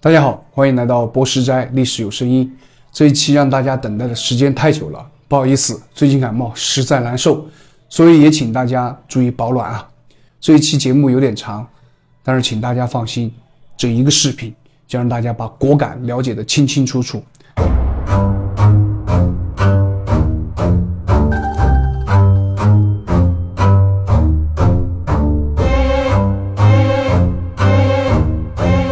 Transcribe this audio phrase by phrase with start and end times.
[0.00, 2.56] 大家好，欢迎来到博士斋历史有声音。
[2.92, 7.44] 这一期让大家等待的时间太久了，不好意思，最近感冒实在难受，
[7.88, 9.88] 所以也请大家注意保暖啊。
[10.40, 11.66] 这一期节目有点长，
[12.22, 13.34] 但是请大家放心，
[13.76, 14.54] 这一个视频
[14.86, 17.20] 将让大家把果敢了解的清清楚楚。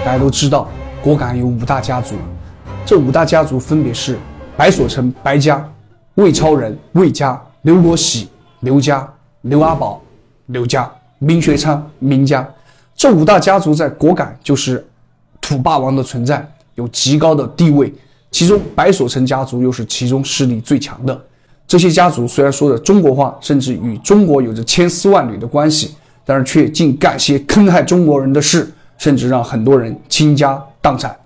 [0.04, 0.68] 大家都知道。
[1.06, 2.16] 果敢有五大家族，
[2.84, 4.18] 这五大家族分别是
[4.56, 5.64] 白所成白家、
[6.16, 8.28] 魏超人魏家、刘国喜
[8.58, 9.08] 刘家、
[9.42, 10.02] 刘阿宝
[10.46, 12.44] 刘家、明学昌明家。
[12.96, 14.84] 这五大家族在果敢就是
[15.40, 17.94] 土霸王的存在，有极高的地位。
[18.32, 21.16] 其中白所成家族又是其中势力最强的。
[21.68, 25.94] 这些家族虽然说着中国话，甚至与中国有着千丝万缕的关系，
[26.24, 30.60] 但是却竟干些坑害中国人的事，甚至让很多人倾家。
[30.86, 31.18] 荡产，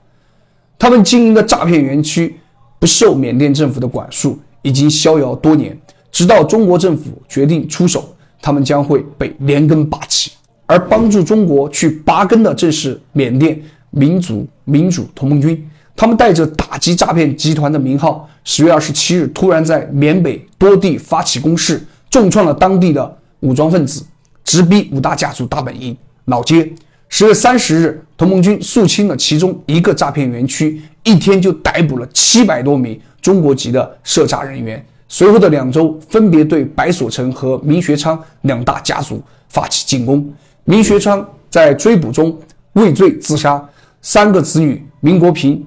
[0.78, 2.34] 他们经营的诈骗园区
[2.78, 5.78] 不受缅甸政府的管束，已经逍遥多年。
[6.10, 10.32] 直到中国政府决定出手，他们将会被连根拔起。
[10.64, 15.70] 而帮助中国去拔根的，正是缅甸民族民主同盟军。
[15.94, 24.02] 他们带着打击诈骗集团的名号，十月二十七日突然在缅北多地发起攻势，重创了当地的武装分子，
[24.42, 26.72] 直逼五大家族大本营老街。
[27.12, 34.82] 十月三十日，同盟军肃清了其中一个诈骗园区，一天就逮捕了七百多名中国籍的涉诈人员。
[35.08, 40.32] 随后的两周，分别对白所成和明学昌两大家族发起进攻。
[40.64, 42.38] 明学昌在追捕中
[42.74, 43.62] 畏罪自杀，
[44.00, 45.66] 三个子女明国平、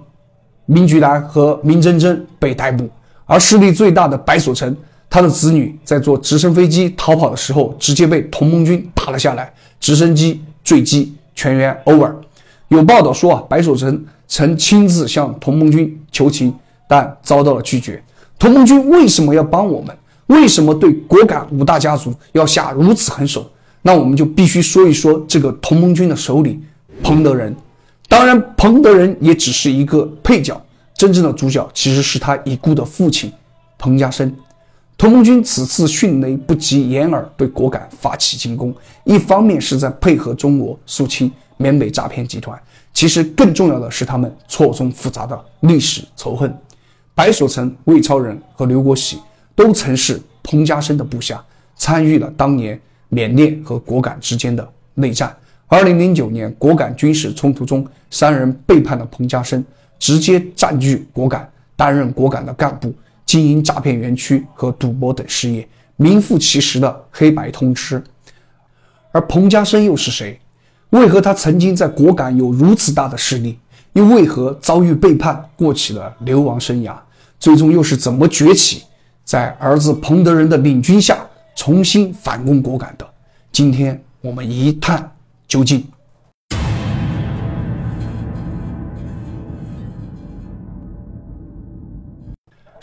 [0.66, 2.90] 明菊兰和明珍珍被逮捕。
[3.26, 4.76] 而势力最大的白所成，
[5.10, 11.14] 他的子女在坐直升飞机逃跑的时候，直接被同盟军打了下来，直升机坠机。
[11.36, 12.14] 全员 over。
[12.70, 16.54] 有报道说啊，白守成曾亲自向同盟军求情，
[16.88, 18.04] 但遭到了拒绝。
[18.40, 19.96] 同盟军为什么要帮我们？
[20.28, 23.50] 为什么对果敢五大家族要下如此狠手？
[23.82, 26.64] 那我们就必须说一说这个同盟军的首领
[27.04, 27.56] 彭德仁。
[28.08, 30.60] 当然，彭德仁也只是一个配角，
[30.96, 33.32] 真正的主角其实是他已故的父亲
[33.78, 34.34] 彭家声。
[34.98, 38.74] 同盟军此次迅雷不及掩耳对果敢发起进攻，
[39.04, 42.58] 一方面是在配合中国肃清缅北诈骗集团，
[42.94, 46.56] 其实更重要的是他们错综复杂的历史仇恨。
[47.16, 49.20] 白所成、魏超人和刘国喜
[49.56, 51.44] 都曾是彭家声的部下，
[51.76, 55.36] 参与了当年缅甸和果敢之间的内战。
[55.68, 59.64] 二零零九年果敢军事冲突中，三人背叛了彭家声，
[60.00, 62.94] 直接占据果敢，担任果敢的干部。
[63.26, 68.04] 经营诈骗园区和赌博等事业，名副其实的黑白通吃。
[69.12, 70.40] 而彭家声又是谁？
[70.90, 73.58] 为何他曾经在果敢有如此大的势力？
[73.94, 76.96] 又为何遭遇背叛，过起了流亡生涯？
[77.40, 78.84] 最终又是怎么崛起，
[79.24, 81.18] 在儿子彭德仁的领军下
[81.56, 83.08] 重新反攻果敢的？
[83.52, 85.12] 今天我们一探
[85.48, 85.86] 究竟。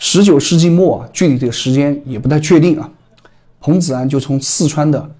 [0.03, 2.89] 十九世纪末啊，具体的时间也不太确定啊。
[3.59, 5.11] 彭子安就从四川的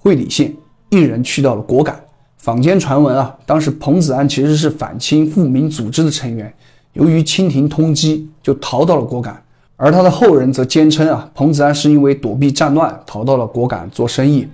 [0.00, 0.52] 会理县
[0.88, 2.02] 一人去到了果敢。
[2.36, 6.52] 坊间传闻啊，当时彭子安其实是反清复明组织的成员，
[6.94, 9.40] 由于清廷通缉，就逃到了果敢。
[9.76, 14.44] 而他的后人则坚称啊，彭子安是因为躲避战乱，逃到了果敢做生意。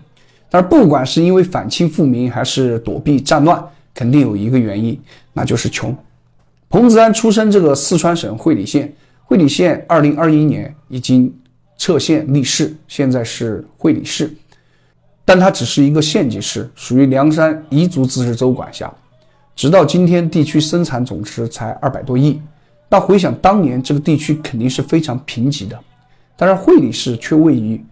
[0.50, 5.00] 但是不管是因为反清复明，还是躲避战乱，肯定有一个原因，
[5.32, 5.96] 那就是穷。
[6.68, 8.92] 彭子安出生这个四川省会理县。
[9.28, 11.34] 会理县二零二一年已经
[11.76, 14.32] 撤县立市，现在是会理市，
[15.24, 18.90] 但它只是一个县级市，属于凉山彝族自治州管辖。
[19.56, 22.40] 直到今天，地区生产总值才二百多亿。
[22.88, 25.76] 那回想当年，这个地区肯定是非常贫瘠的。
[26.36, 27.84] 但是会理市却位于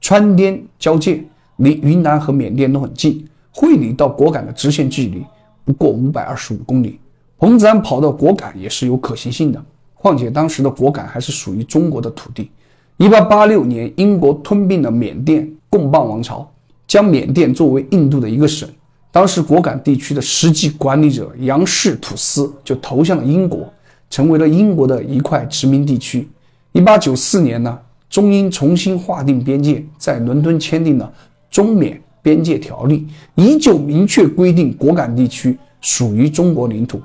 [0.00, 1.22] 川滇交界，
[1.56, 3.28] 离云南和缅甸都很近。
[3.50, 5.22] 会理到果敢的直线距离
[5.66, 6.98] 不过五百二十五公里，
[7.36, 9.62] 彭子安跑到果敢也是有可行性的。
[10.02, 12.50] 况且当时的果敢还是属于中国的土地。
[12.96, 16.50] 一八八六年，英国吞并了缅甸贡邦王朝，
[16.88, 18.68] 将缅甸作为印度的一个省。
[19.12, 23.72] 当时果敢地区的实际管理者杨氏土司就投向了英国，
[24.10, 26.28] 成为了英国的一块殖民地区。
[26.72, 27.78] 一八九四年呢，
[28.10, 31.12] 中英重新划定边界，在伦敦签订了
[31.48, 33.06] 中缅边界条例，
[33.36, 37.00] 依旧明确规定果敢地区属于中国领土。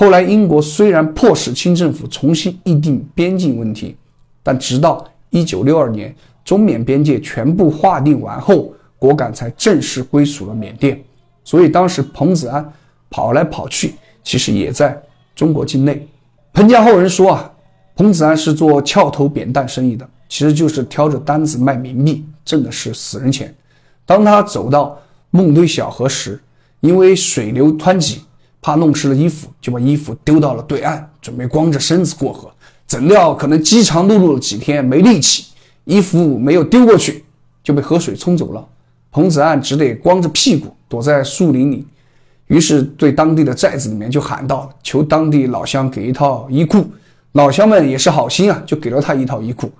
[0.00, 3.94] 后来，英国虽然迫使清政府重新议定边境问题，
[4.42, 10.98] 但直到一九六二年中缅边界全部划定完后，果敢才正式归属了缅甸。
[11.44, 12.66] 所以当时彭子安
[13.10, 13.92] 跑来跑去，
[14.24, 14.98] 其实也在
[15.36, 16.08] 中国境内。
[16.54, 17.52] 彭家后人说啊，
[17.94, 23.54] 彭子安是做翘头扁担生意的，其实就是挑着担子卖冥币，挣的是死人钱。
[24.06, 24.98] 当他走到
[25.28, 26.40] 孟堆小河时，
[26.80, 28.22] 因为水流湍急，
[28.62, 32.50] 怕弄湿了衣服，就把衣服丢到了对岸，准备光着身子过河。
[32.86, 35.46] 怎料可能饥肠辘辘了几天，没力气，
[35.84, 37.24] 衣服没有丢过去，
[37.62, 38.66] 就被河水冲走了。
[39.12, 41.86] 彭子岸只得光着屁股躲在树林里。
[42.48, 46.84] 于是对当地的寨子里面就喊道：“求当地老乡给一套衣裤。”
[47.32, 49.70] 老乡们也是好心啊，就给了他一套衣裤。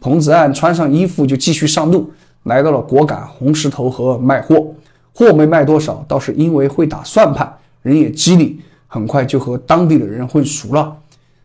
[0.00, 2.10] 彭子岸穿上衣服就继续上路，
[2.42, 4.66] 来到了果敢红石头河卖货。
[5.14, 7.50] 货没卖多少，倒是因为会打算盘，
[7.86, 10.96] 人也机灵，很快就和当地的人混熟了。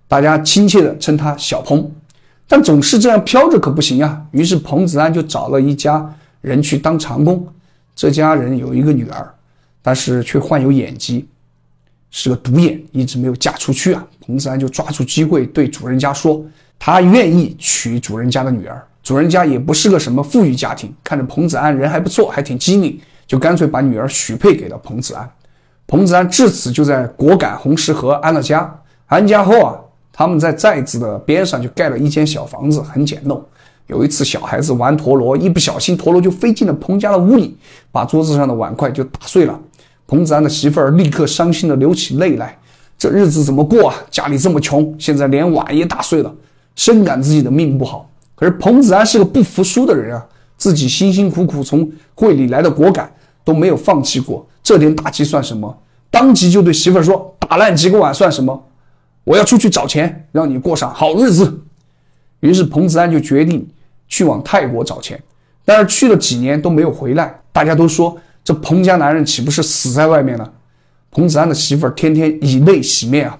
[0.07, 1.89] 大家亲切地称他小彭。
[2.47, 4.25] 但总是这样飘着可不行呀。
[4.31, 6.11] 于是彭子安就找了一家
[6.41, 7.47] 人去当长工。
[7.95, 9.33] 这家人有一个女儿。
[9.83, 11.27] 但是却患有眼疾，
[12.11, 14.05] 是个独眼，一直没有嫁出去啊。
[14.23, 16.45] 彭子安就抓住机会对主人家说，
[16.77, 18.79] 他愿意娶主人家的女儿。
[19.01, 25.27] 主人家也不是个什么富裕家庭，看着彭子安人还不错，还挺机灵，就干脆把女儿许配给了彭子安。
[25.91, 28.73] 彭子安至此就在果敢红石河安了家。
[29.07, 29.75] 安家后啊，
[30.13, 33.41] 他们在寨子的边上就盖了一间小房子，很简陋。
[33.87, 37.57] 有一次，小孩子玩陀螺，一不小心陀螺就飞进了彭家的屋里，
[37.91, 39.59] 把桌子上的碗筷就打碎了。
[40.07, 42.57] 彭子安的媳妇儿立刻伤心的流起泪来，
[42.97, 43.95] 这日子怎么过啊？
[44.09, 46.33] 家里这么穷，现在连碗也打碎了，
[46.73, 48.09] 深感自己的命不好。
[48.33, 53.11] 可是彭子安是个不服输的人啊，自己辛辛苦苦从会里来的果敢
[53.43, 55.77] 都没有放弃过，这点打击算什么？
[56.09, 58.67] 当即就对媳妇儿说：“打烂几个碗算什么？
[59.25, 61.59] 我要出去找钱，让你过上好日子。”
[62.39, 63.67] 于是彭子安就决定
[64.07, 65.21] 去往泰国找钱，
[65.65, 68.17] 但是去了几年都没有回来，大家都说。
[68.45, 70.53] 这彭家男人岂不是死在外面了？
[71.11, 73.37] 彭子安的媳妇儿天天以泪洗面啊！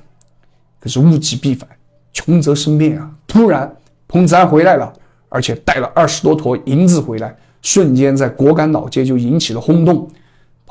[0.82, 1.66] 可是物极必反，
[2.12, 3.10] 穷则生变啊！
[3.26, 3.74] 突然，
[4.10, 4.92] 彭子安回来了，
[5.30, 10.10] 而且带了二十多坨银子回来，瞬间在果敢老街就引起了轰动。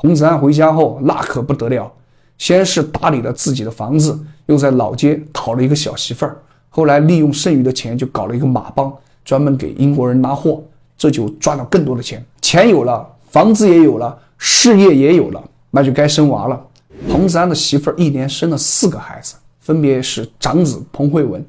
[0.01, 1.91] 彭子安回家后，那可不得了，
[2.39, 8.91] 先是打理了自己的房子，又在老街讨了一个小媳妇儿，后来利用剩余的钱就搞了一个马帮，
[9.23, 10.63] 专门给英国人拉货，
[10.97, 12.25] 这就赚了更多的钱。
[12.41, 13.07] 钱有了。
[13.29, 16.61] 房子也有了，事业也有了，那就该生娃了。
[17.09, 21.41] 彭子安的媳妇儿一连生了四个孩子，分别是长子彭慧文、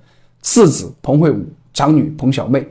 [0.43, 1.44] 次子彭慧武、
[1.75, 2.64] 长女彭小妹、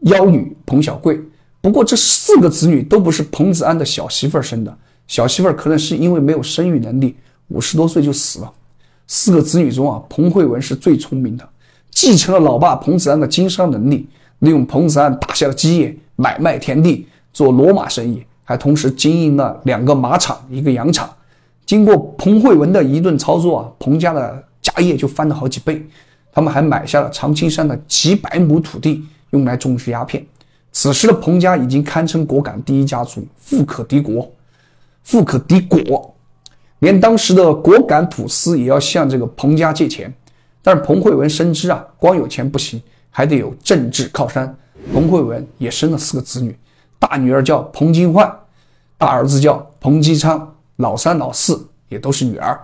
[0.00, 1.18] 幺女彭小贵。
[1.62, 7.16] 不过这四个子女都不是彭子安的小媳妇儿生的，小媳妇儿可能是因为没有生育能力，
[7.48, 8.52] 五十多岁就死了。
[9.06, 11.48] 四个子女中啊，彭慧文是最聪明的，
[11.90, 14.08] 继承了老爸彭子安的经商能力，
[14.40, 17.06] 利用彭子安打下的基业，买卖田地。
[17.32, 21.06] 做骡马生意，还同时经营了两个马场、一个羊场。
[21.66, 25.84] 经过彭慧文的一顿操作啊，彭家的家业就翻了好几倍。
[26.32, 30.24] 他们还买下了长青山的几百亩土地，用来种植鸦片。
[30.72, 34.26] 此时的彭家已经堪称果敢第一家族，富可敌国，
[35.06, 36.14] 富可敌国。
[36.80, 40.12] 连当时的果敢土司也要向这个彭家借钱。
[40.60, 44.52] 但是彭慧文深知啊，光有钱不行，还得有政治靠山。
[44.92, 46.58] 彭慧文也生了四个子女。
[46.98, 48.28] 大女儿叫彭金焕，
[48.98, 52.60] 大儿子叫彭基昌，老三、老四也都是女儿。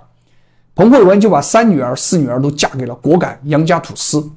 [0.74, 4.28] 彭慧文就把三女儿、四女儿都嫁给了果敢杨家土司。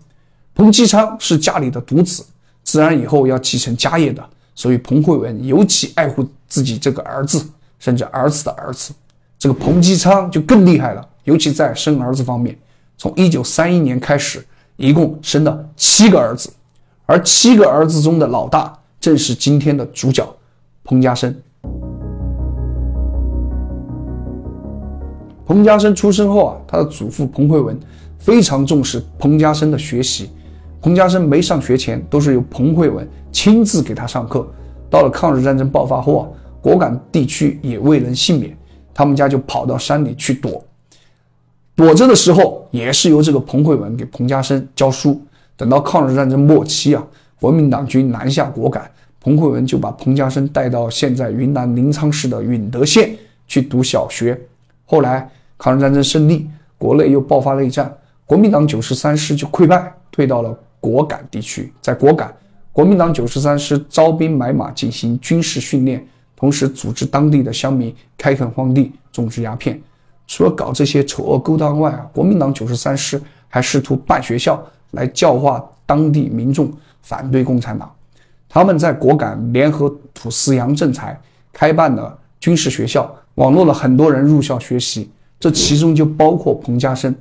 [0.53, 2.24] 彭基昌是家里的独子，
[2.63, 7.44] 自然以后要继承家业的，所以彭慧文尤其爱护自己这个儿子，
[7.86, 8.92] 甚至儿子的儿子。
[9.38, 12.58] 这个彭基昌就更厉害了，尤其在生儿子方面，
[12.98, 14.44] 从一九三一年开始，
[14.75, 16.51] 一共生了七个儿子，
[17.06, 18.75] 而七个儿子中的老大。
[19.00, 20.27] 正是今天的主角，
[20.84, 21.36] 彭家声。
[25.46, 27.80] 彭家声出生后啊，他的祖父彭慧文
[28.18, 30.32] 非常重视彭家声的学习。
[30.82, 34.48] 彭家声没上学前，都是由彭慧文亲自给他上课。
[34.89, 36.27] 到了抗日战争爆发后啊，
[36.65, 38.57] 果敢地区也未能幸免，
[38.91, 40.65] 他们家就跑到山里去躲。
[41.75, 45.22] 躲着的时候，也是由这个彭慧文给彭家声教书。
[45.55, 47.05] 等到抗日战争末期啊。
[47.39, 53.15] 国民党军南下果敢，彭慧文就把彭家声带到现在云南临沧市的允德县
[53.48, 54.36] 去读小学。
[54.86, 55.29] 后来
[55.60, 56.48] 抗日战争胜利，
[56.79, 57.95] 国内又爆发内战，
[58.25, 61.72] 国民党九十三师就溃败，退到了果敢地区。
[61.79, 62.34] 在果敢，
[62.72, 66.03] 国民党九十三师招兵买马进行军事训练，
[66.46, 69.82] 同时组织当地的乡民开垦荒地、种植鸦片。
[70.28, 76.72] 除了搞这些丑恶勾当外啊，国民党九十三师还试图办学校来教化当地民众。
[77.02, 77.92] 反对共产党，
[78.48, 81.20] 他们在果敢联合土司杨振才
[81.52, 85.10] 开办了军事学校，网络了很多人入校学习。
[85.40, 87.14] 这这其中就包括彭家声。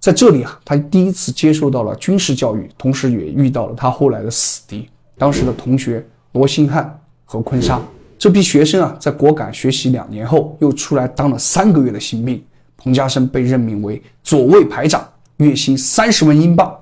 [0.00, 7.80] 在这里啊，他第一次接受到了军事教育，同时也遇到了他后来的死敌，当时的同学罗兴汉和坤沙。
[8.18, 12.42] 这批学生啊，在果敢学习两年后，又出来当了三个月的新兵。
[12.76, 16.76] 彭家声被任命为左卫排长，月薪三十万英镑。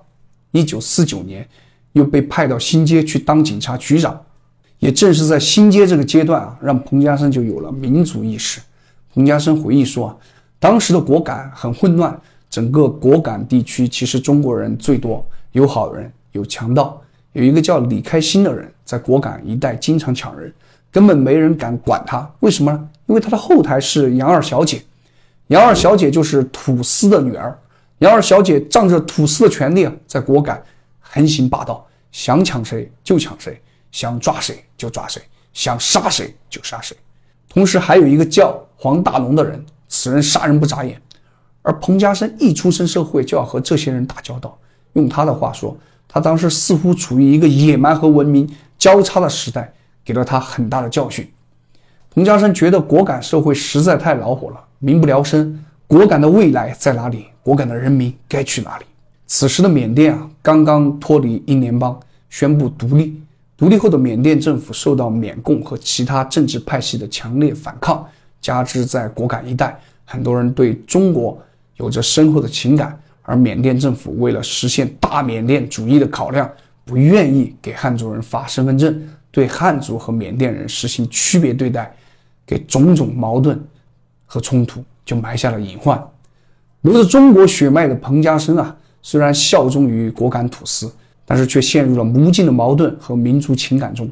[0.53, 1.47] 一九四九年，
[1.93, 4.19] 又被派到新街去当警察局长。
[4.79, 8.61] 也正是在新街这个阶段啊，让彭家声就有了民族意识。
[9.13, 10.19] 彭家声回忆说，
[10.59, 12.19] 当时的果敢很混乱。
[12.49, 17.03] 整个果敢地区其实中国人最多，有好人，有强盗。
[17.33, 20.51] 有一个叫李开心的人，在果敢一带经常抢人，
[20.97, 22.27] 根本没人敢管他。
[22.41, 22.89] 为什么呢？
[23.05, 24.83] 因为他的后台是杨二小姐，
[25.49, 27.55] 杨二小姐就是土司的女儿。
[27.99, 30.63] 杨二小姐仗着土司的权力啊，在果敢
[30.99, 33.61] 横行霸道，想抢谁就抢谁，
[33.93, 35.21] 想抓谁就抓谁，
[35.53, 36.97] 想杀谁就杀谁。
[37.47, 40.99] 同时还有一个叫黄大龙的人，此人杀人不眨眼。
[41.61, 44.57] 而彭家声一出生社会就要和这些人打交道，
[44.95, 45.77] 用他的话说，
[46.09, 49.75] 他当时似乎处于一个野蛮和文明交叉的时代，
[50.07, 51.29] 给了他很大的教训。
[52.11, 57.27] 彭家声觉得果敢社会实在太恼火了，民不聊生，果敢的未来在哪里？
[57.43, 58.85] 果敢的人民该去哪里？
[59.27, 61.99] 此时的缅甸啊，刚刚脱离英联邦，
[62.31, 63.21] 宣布独立。
[63.57, 68.07] 独立后的缅甸政府受到缅共和其他政治派系的强烈反抗，
[68.41, 71.39] 加之在果敢一带，很多人对中国。
[71.77, 76.51] 有着深厚的情感，而缅甸政府为了实现大缅甸主义的考量，
[76.87, 81.95] 不愿意给汉族人发身份证，对汉族和缅甸人实行区别对待，
[82.47, 83.63] 给种种矛盾
[84.25, 86.03] 和冲突就埋下了隐患。
[86.81, 90.91] 流着中国血脉的彭家声啊，虽然效忠于果敢土司，
[91.27, 94.11] 但是却陷入了无尽的矛盾和民族情感中。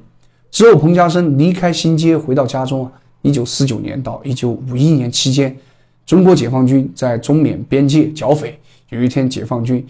[0.51, 2.93] 之后，彭家声离开新街，回到家中啊。
[3.23, 5.57] 一九四九年到一九五一年期间。
[6.05, 9.83] 中国解放军在中缅边界剿匪，有一天，解放军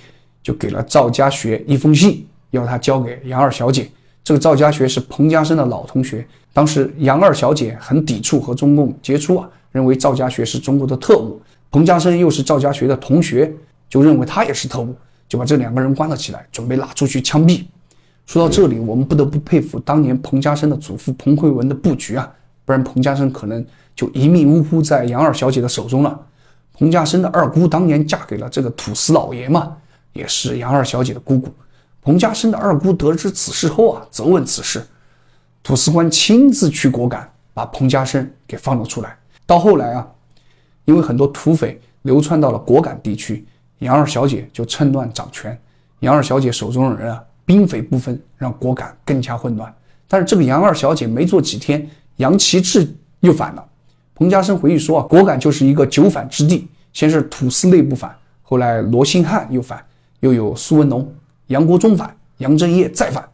[0.44, 3.90] 就给了赵家学一封信，要他交给杨二小姐。
[4.24, 11.40] 这个赵家学是彭家声的老同学，当时杨二小姐很抵触和中共接触啊，认为赵家学是中国的特务，
[11.70, 13.52] 彭家声又是赵家学的同学，
[13.88, 14.96] 就认为他也是特务，
[15.28, 17.64] 就把这两个人关了起来，准备拉出去枪毙。
[18.26, 22.32] 说到这里，我们不得不佩服当年彭家声的祖父彭慧文的布局啊，
[22.64, 23.64] 不然彭家声可能。
[23.96, 26.20] 就一命呜呼在杨二小姐的手中了。
[26.76, 29.76] 彭家声的二姑当年嫁给了这个土司老爷嘛，
[30.14, 31.48] 也是杨二小姐的姑姑。
[32.04, 34.86] 彭家声的二姑得知此事后啊，责问此事，
[35.62, 39.16] 土司官亲自去果敢，把彭家声给放了出来。
[39.46, 40.06] 到后来啊，
[40.84, 43.46] 因为很多土匪流窜到了果敢地区，
[43.78, 45.58] 杨二小姐就趁乱掌权。
[46.00, 49.74] 杨二小姐手中的人啊，兵匪不分，让果敢更加混乱。
[50.06, 52.86] 但是这个杨二小姐没做几天，杨其志
[53.20, 53.64] 又反了。
[54.14, 56.68] 彭家声回忆说：“啊，果敢就是一个九反之地。
[56.92, 59.82] 先是土司内部反，后来罗兴汉又反，
[60.20, 61.10] 又有苏文龙、
[61.48, 63.28] 杨国忠反，杨振业再反。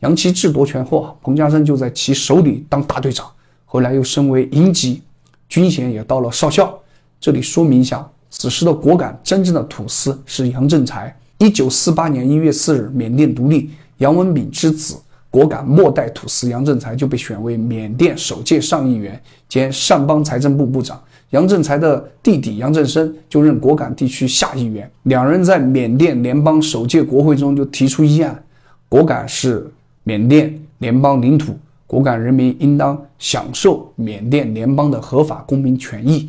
[0.00, 3.30] 杨其志夺权后啊，彭家声就在其手里当大队长，
[3.64, 5.02] 后来又升为营级，
[5.48, 6.76] 军衔也到了少校。
[7.20, 11.16] 这里说明一下，此时的果敢真正的土司是杨振才。
[11.38, 14.96] 一九四八年一月四日，缅甸独立，杨文炳之子。”
[15.32, 24.88] 果敢末代土司杨振才就被选为缅甸首届上议员兼上邦财政部部长，杨振才的弟弟杨振声就任果敢地区下议员。
[25.04, 28.44] 两人在缅甸联邦首届国会中就提出议案：
[28.90, 29.66] 果敢是
[30.02, 36.28] 缅甸联邦领土，果敢人民应当享受缅甸联邦的合法公民权益。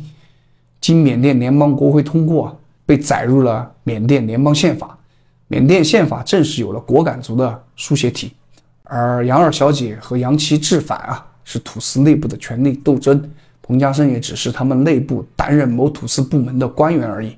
[0.80, 4.98] 经缅甸联邦国会通过，被载入了缅甸联邦宪法。
[5.48, 8.32] 缅甸宪法正式有了果敢族的书写体。
[8.96, 13.28] 而杨二小姐和杨其志反啊，是土司内部的权力斗争。
[13.60, 17.36] 彭家声也只是他们内部担任某土司部门的官员而已。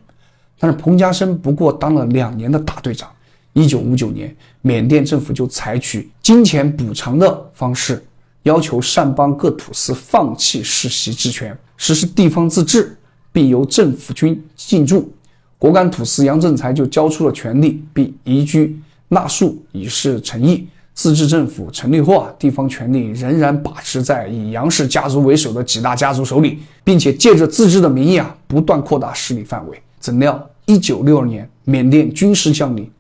[0.59, 3.09] 但是彭家声不过当了两年的大队长。
[3.55, 8.05] 一九五九年，缅甸政府就采取金钱补偿的方式，
[8.43, 12.95] 要求上邦各土司放弃世袭职权，实施地方自治，
[13.33, 15.11] 并由政府军进驻。
[15.57, 20.69] 果敢土司杨振才就交出了权力，并移居纳树，以示诚意。
[20.97, 29.79] 自治政府成立后啊，地方权力仍然把持在以杨氏家族为首的几大家族手里，并且借着自治的名义啊，不断扩大势力范围。
[30.01, 32.91] 怎料，一九六二年，缅甸军事将领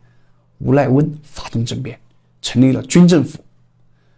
[0.58, 1.98] 吴赖温发动政变，
[2.42, 3.38] 成立了军政府。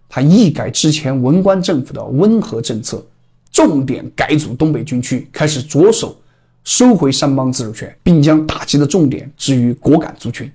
[0.08, 3.00] 他一改之前文官政府的温和政策，
[3.52, 6.16] 重点改组东北军区，开始着手
[6.64, 10.50] 收回山邦自治权，并将打击的重点置于果敢族群。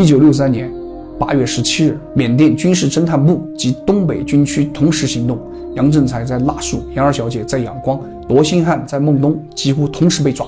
[0.00, 0.72] 一九六三年，
[1.18, 5.38] 八月十七日，缅甸军事侦探部及东北军区同时行动，
[5.74, 10.46] 杨振才在腊戍，杨二小姐在仰光，罗兴汉在孟东，几乎同时被抓。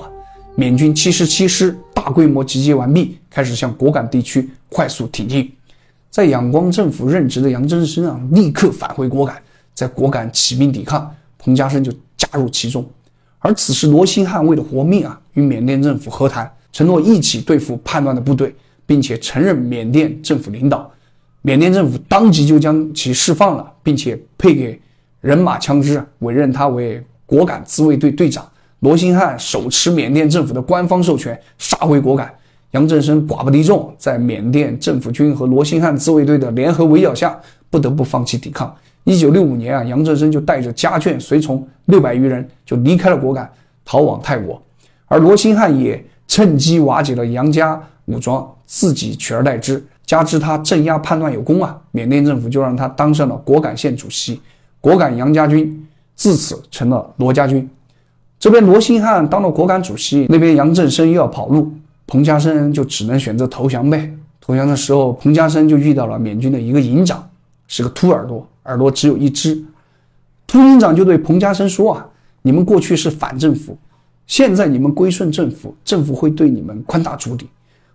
[0.55, 5.51] 缅军七十七师大规模集结完毕，开始向果敢地区快速挺进。
[6.09, 9.39] 在仰光政府任职的杨振声啊，立刻返回果敢，
[9.75, 12.83] 在果敢起兵抵抗，彭家声就加入其中。
[13.37, 18.55] 而此时，罗兴汉为了活命啊，与缅甸政府和谈，承诺一起对付叛乱的部队。
[18.85, 20.91] 并且承认缅甸政府领导，
[21.41, 24.79] 缅甸政府当即就将其释放了，并且配给
[25.21, 28.45] 人马枪支，委任他为果敢自卫队队长。
[28.79, 32.33] 罗兴汉手持缅甸政府的官方授权，杀回果敢。
[32.71, 38.75] 杨振声寡不敌众，在缅甸政府军和罗兴汉自卫队的联合围剿下，不得不放弃抵抗。
[39.05, 43.49] 一九六五年啊，杨振声就带着家眷随从六百余人就离开了果敢，
[43.85, 44.61] 逃往泰国。
[45.07, 48.49] 而罗兴汉也趁机瓦解了杨家武装。
[48.65, 54.41] 自己取而代之，加之他镇压叛乱有功啊，缅甸政府就让他当上了果敢县主席，
[54.81, 57.69] 果敢杨家军自此成了罗家军。
[58.39, 61.71] 这边罗兴汉当了果敢主席，那边杨振声又要跑路，
[62.05, 64.11] 彭家声就只能选择投降呗。
[64.41, 67.29] 投降的时候，彭家声就遇到了缅军的一个营长，
[67.67, 69.63] 是个秃耳朵，耳朵只有一只。
[70.45, 72.05] 秃营长就对彭家声说啊
[72.43, 73.77] ：“你们过去是反政府，
[74.27, 77.47] 现在你们归顺政府，政府会对你们宽大处理。”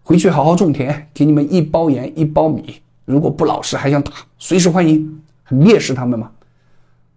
[0.08, 2.80] 回去好好种田，给你们一包盐一包米。
[3.04, 5.20] 如果不老实还想打，随时欢迎。
[5.44, 6.30] 很蔑视他们嘛？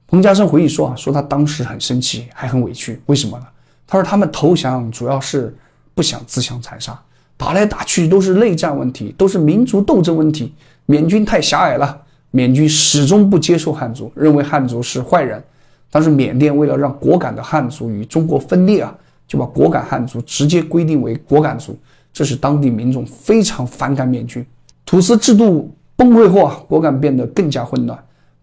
[0.08, 3.02] 彭家声回忆说啊，说他当时很生气，还很委屈。
[3.06, 3.46] 为什么呢？
[3.88, 5.56] 他说他们投降主要是
[5.94, 7.02] 不想自相残杀，
[7.38, 10.54] 打来打去都是内战问题，都是民族斗争问题。
[10.86, 11.98] 缅军太狭隘了，
[12.32, 15.42] 缅军始终不接受汉族，认为汉族是坏人。
[15.90, 18.94] 但是缅甸为了让果敢的汉族与中国分裂啊，
[19.26, 21.80] 就把果敢汉族直接规定为果敢族。
[22.14, 24.46] 这使当地民众非常反感缅军，
[24.86, 27.98] 土司制度崩溃后啊，果敢变得更加混乱，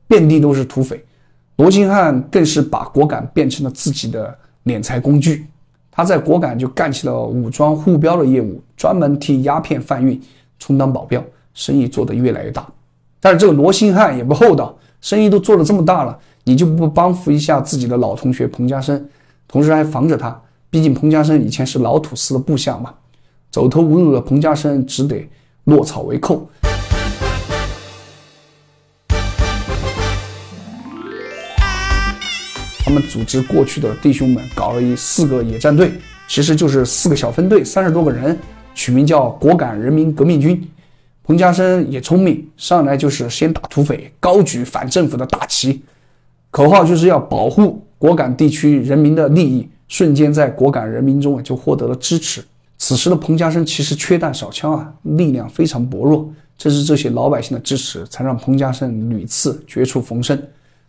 [0.07, 1.05] 遍地都是土匪。
[1.57, 5.47] 罗兴汉更是把果敢变成了自己的敛财工具。
[5.91, 10.21] 他在果敢就干起了武装护镖的业务，专门替鸦片贩运
[10.61, 11.23] 充当保镖，
[11.55, 12.65] 生意做得越来越大。
[13.21, 19.09] 但是这个罗兴汉也不厚道，生意都做得这么大了，你就不帮扶一下自己的老同学彭家声，
[19.49, 20.41] 同时还防着他？
[20.71, 22.95] 毕竟彭家声以前是老土司的部下嘛。
[23.51, 25.29] 走投无路的彭家声只得
[25.65, 26.49] 落草为寇。
[32.81, 35.93] 他们组织过去的弟兄们搞了一四个野战队，
[36.27, 38.39] 其实就是四个小分队，三十多个人，
[38.75, 40.67] 取名叫果敢人民革命军。
[41.23, 45.83] 彭家声也聪明，上来就是先打土匪，高举反政府的大旗，
[46.51, 52.43] 口号就是要保护果敢地区人民的利益，瞬间在果敢人民中就获得了支持。
[52.79, 56.31] 此时的彭家声其实缺弹少枪啊，力量非常薄弱。
[56.57, 60.41] 正是这些老百姓的支持，才让彭家声屡次绝处逢生。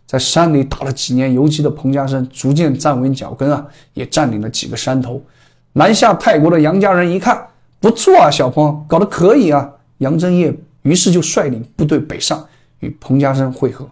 [0.06, 5.22] 在山里打了几年游击的彭家声，逐渐站稳脚跟啊，也占领了几个山头。
[5.74, 7.40] 南下泰国的杨家人一看，
[7.78, 9.70] 不错啊，小彭搞得可以啊。
[9.98, 12.44] 杨振业于是就率领部队北上，
[12.80, 13.88] 与彭家声会合。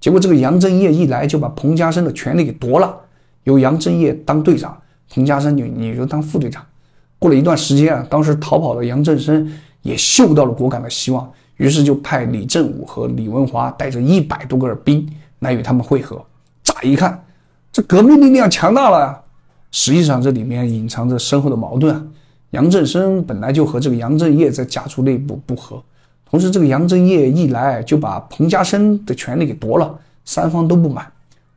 [0.00, 2.96] 结果这个杨振业一来，就把彭家声的权力给夺了，
[3.44, 4.76] 由杨振业当队长，
[5.08, 6.64] 彭家声就你就当副队长。
[7.22, 9.48] 过了一段时间啊，当时逃跑的杨振声
[9.82, 15.08] 也嗅到了果敢的希望，于是就派李振武和李文华带着一百多个兵
[15.38, 16.20] 来与他们会合。
[16.64, 17.24] 乍一看，
[17.70, 19.20] 这革命力量强大了呀，
[19.70, 22.04] 实际上这里面隐藏着深厚的矛盾啊。
[22.50, 25.80] 杨振声本来就和这个杨振业在家族内部不和，
[26.28, 31.06] 同时这个杨振业一来就把彭家声的权力给夺了，三方都不满。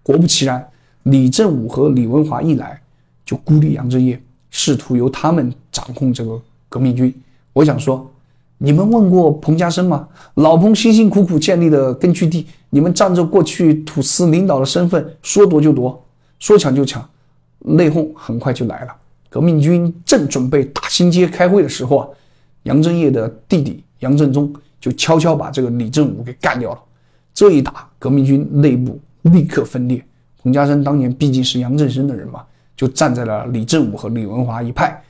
[0.03, 0.63] 果不其然，
[1.03, 2.79] 李振武和李文华一来
[3.25, 4.21] 就孤立杨振业。
[4.57, 7.13] 试图由他们掌控这个革命军。
[7.51, 8.09] 我想说，
[8.57, 10.07] 你们问过彭家声吗？
[10.35, 16.01] 老彭辛辛苦苦建立的根据地，你们仗着过去土司领导的身份，说夺就夺，
[16.39, 17.05] 说抢就抢，
[17.59, 18.95] 内讧很快就来了。
[19.29, 22.07] 革命军正准备大兴街开会的时候啊，
[22.63, 26.79] 杨振业的弟弟杨振中就悄悄把这个李振武给干掉了。
[27.33, 30.01] 这一打，革命军内部立刻分裂。
[30.41, 32.41] 彭家声当年毕竟是杨振声的人嘛。
[32.75, 35.01] 就站在了李振武和李文华一派，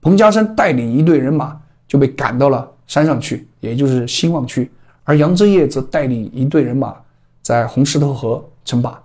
[0.00, 4.70] 彭家声带领一队人马就被赶到了山上去，也就是兴旺区，
[5.04, 6.94] 而杨振业则带领一队人马
[7.40, 9.00] 在红石头河称霸，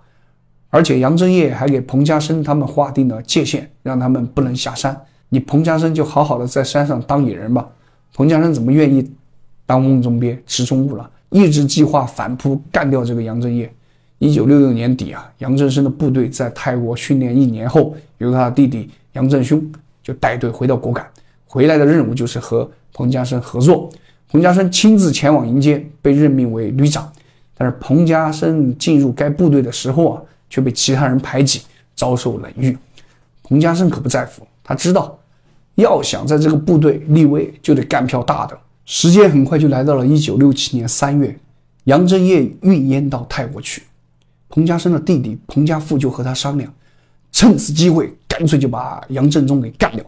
[0.70, 4.98] 而且杨振业还给彭家声他们划定了界限，让他们不能下山。
[5.28, 7.66] 你彭家声就好好的在山上当野人吧。
[8.14, 9.10] 彭家声怎么愿意
[9.64, 11.10] 当瓮中鳖池中物了？
[11.30, 13.72] 一直计划反扑干掉这个杨振业。
[14.22, 19.60] 一九六六年底啊，杨振声的部队在泰国训练一年后，由他的弟弟杨振兄
[20.00, 21.04] 就带队回到果敢。
[21.44, 23.90] 回来的任务就是和彭家声合作。
[24.30, 27.12] 彭家声亲自前往迎接，被任命为旅长。
[27.58, 31.62] 但是彭家声进入该部队的时候啊，却被其他人排挤，
[31.96, 32.78] 遭受冷遇。
[33.42, 35.18] 彭家声可不在乎，他知道，
[35.74, 38.56] 要想在这个部队立威，就得干票大的。
[38.84, 41.36] 时间很快就来到了一九六七年三月，
[41.84, 43.82] 杨振业运烟到泰国去，
[44.54, 46.70] 彭家声的弟弟彭家富就和他商量，
[47.32, 50.04] 趁此机会，干脆就把杨振中给干掉。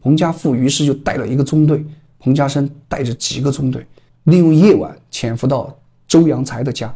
[0.00, 1.84] 彭家富于是就带了一个中队。
[2.20, 3.84] 彭家声带着几个中队，
[4.22, 6.94] 利用夜晚潜伏到周扬才的家。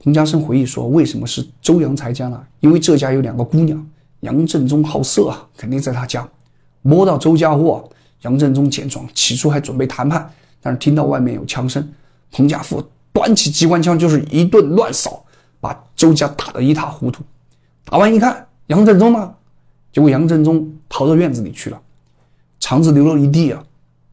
[0.00, 2.38] 彭家声回忆说：“为什么是周扬才家呢？
[2.60, 3.84] 因为这家有两个姑娘。
[4.20, 6.28] 杨振中好色啊，肯定在他家。
[6.82, 7.90] 摸到周家后，
[8.22, 11.88] 杨振中见状，起初还准备谈判，但是听到外面有枪声，
[12.30, 15.24] 彭家富端起机关枪就是一顿乱扫，
[15.98, 17.24] 周家打得一塌糊涂。
[17.84, 19.34] 打完一看，杨振中呢？
[19.92, 21.80] 结果杨振中逃到院子里去了，
[22.60, 23.62] 肠子流了一地啊。”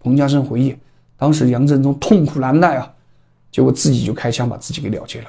[0.02, 0.76] 彭家声回忆，
[1.16, 2.92] 当时杨振中痛苦难耐啊，
[3.52, 5.28] 结果自己就开枪把自己给了结了。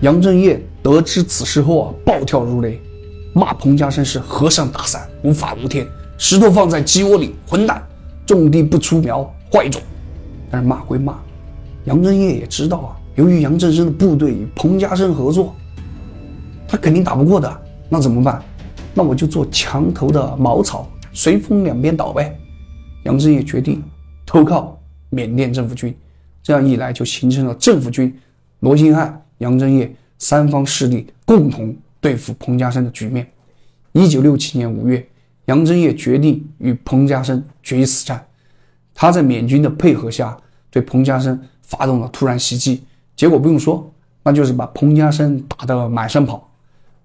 [0.00, 2.80] 杨振业得知此事后啊，暴跳如雷，
[3.34, 5.86] 骂彭家声是和尚打伞，无法无天，
[6.18, 7.82] 石头放在鸡窝里，混蛋，
[8.24, 9.82] 种地不出苗，坏种。
[10.50, 11.18] 但是骂归骂，
[11.84, 15.54] 杨振业也知道啊，由于杨振声的部队与彭家声合作，
[16.66, 17.62] 他肯定打不过的。
[17.88, 18.42] 那怎么办？
[18.92, 22.36] 那我就做墙头的茅草，随风两边倒呗。
[23.04, 23.82] 杨振业决定
[24.26, 24.76] 投靠
[25.08, 25.94] 缅甸政府军，
[26.42, 28.12] 这样一来就形成了政府军、
[28.60, 33.26] 罗兴汉、杨振业三方势力共同对付彭家声的局面。
[33.92, 35.04] 一九六七年五月，
[35.46, 38.24] 杨振业决定与彭家声决一死战。
[39.00, 40.36] 他在缅军的配合下，
[40.70, 42.82] 对彭家声发动了突然袭击，
[43.16, 43.90] 结果不用说，
[44.24, 46.50] 那就是把彭家声打得满山跑。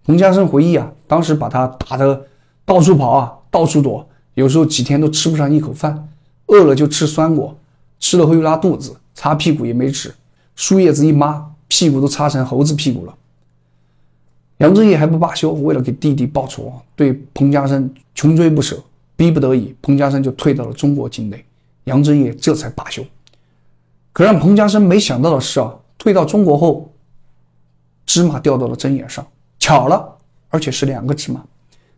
[0.04, 2.26] 彭家声回忆啊，当时把他打得
[2.66, 6.10] 到处跑啊，到处躲，有时候几天都吃不上一口饭，
[6.48, 7.58] 饿了就吃酸果，
[7.98, 10.14] 吃了后又拉肚子，擦屁股也没纸，
[10.58, 13.16] 树叶子一抹，屁股都擦成猴子屁股了。
[14.58, 18.84] 杨振业还不罢休，为了给弟弟报仇，对彭家声穷追不舍，
[19.16, 21.46] 逼不得已，彭家声就退到了中国境内，
[21.86, 23.04] 杨振业这才罢休。
[24.13, 26.91] 可让彭家声没想到的是啊，退到中国后，
[28.06, 29.26] 芝麻掉到了针眼上。
[29.58, 30.17] 巧了，
[30.50, 31.43] 而且是两个芝麻。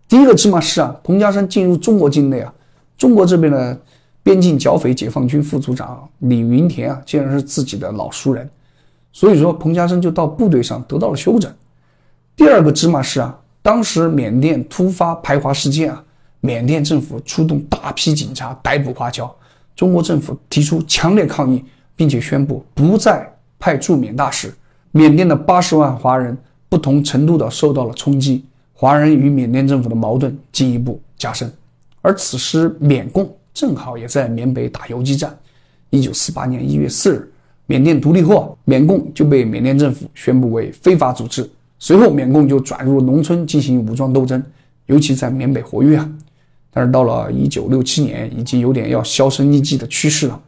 [0.08, 2.54] 第一个芝麻是啊，彭家声进入中国境内啊，
[2.97, 3.78] 中国这边的
[4.23, 8.50] 边境剿匪解放军副组长李云田啊，竟然是自己的老熟人，
[9.12, 11.54] 所以说彭家声就到部队上得到了休整。
[12.36, 16.04] 第二个芝麻是啊，当时缅甸突发排华事件啊，
[16.39, 19.36] 缅甸政府出动大批警察逮捕华侨，
[19.78, 21.63] 中国政府提出强烈抗议，
[21.96, 23.26] 并且宣布不再
[23.58, 24.54] 派驻缅大使，
[24.92, 26.38] 缅甸的八十万华人。
[26.70, 31.50] 不同程度的受到了冲击，华人与缅甸政府的矛盾进一步加深。
[32.02, 35.34] 而此时，缅共正好也在缅北打游击战。
[35.92, 37.32] 一九四八年一月四日，
[37.68, 41.50] 缅甸独立后，缅共就被缅甸政府宣布为非法组织。
[41.80, 44.44] 随后，缅共就转入农村进行武装斗争，
[44.88, 46.12] 尤其在缅北活跃啊。
[46.71, 50.39] 但是到了一九六七年，已经有点要销声匿迹的趋势了。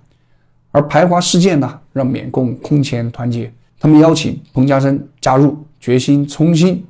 [0.72, 5.58] 而排华事件呢，让缅共空前团结，他们邀请彭家声加入。
[5.82, 6.86] 决心重新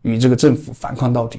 [0.00, 1.38] 与这个政府反抗到底，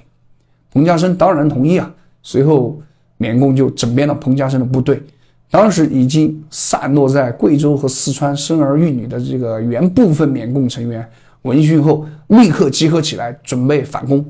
[0.71, 1.91] 彭家声当然同意啊。
[2.21, 2.79] 随后，
[3.17, 5.01] 缅共就整编了彭家声的部队。
[5.49, 11.03] 当时已经散落在贵州和四川生儿育女的这个原部分缅共成员，
[11.41, 14.23] 闻讯后立刻集合起来，准备反攻。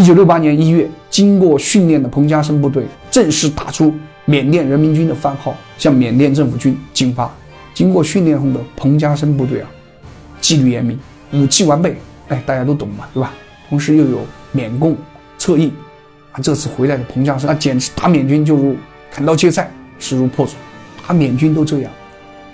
[0.00, 3.92] 一九六八年一月，经过训练的彭家声部队正式打出
[4.24, 7.30] 缅甸人民军的番号，向缅甸政府军进发。
[7.74, 9.68] 经过训练后的彭家声部队啊，
[10.40, 10.98] 纪律严明，
[11.34, 13.30] 武器完备，哎，大家都懂嘛，对吧？
[13.68, 14.20] 同时又有
[14.52, 14.96] 缅共
[15.36, 15.70] 侧翼，
[16.32, 18.74] 啊，这次回来的彭家声，那简直打缅军就如
[19.12, 20.52] 砍刀切菜，势如破竹。
[21.06, 21.92] 打缅军都这样，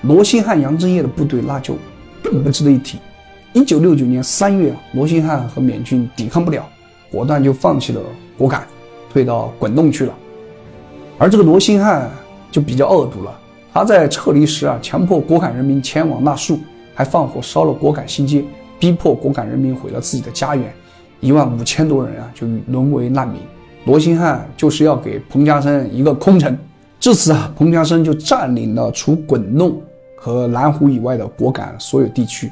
[0.03, 1.79] 罗兴汉、杨振业的部队那就
[2.25, 2.99] 更不值得一提。
[3.53, 6.69] 一九六九年三月啊，罗兴汉和缅军抵抗不了，
[7.11, 8.01] 果断就放弃了
[8.37, 8.67] 果敢，
[9.13, 10.15] 退到滚洞去了。
[11.19, 12.11] 而这个罗兴汉
[12.51, 13.39] 就比较恶毒了。
[13.73, 16.59] 他在撤离时啊，强迫果敢人民前往纳树，
[16.95, 18.43] 还放火烧了果敢新街，
[18.79, 20.73] 逼迫果敢人民毁了自己的家园，
[21.21, 23.41] 一万五千多人啊就沦为难民。
[23.85, 26.57] 罗兴汉就是要给彭家声一个空城。
[26.99, 29.79] 至此啊，彭家声就占领了除滚弄
[30.17, 32.51] 和南湖以外的果敢所有地区。